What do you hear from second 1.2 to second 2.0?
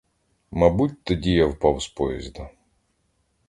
я впав з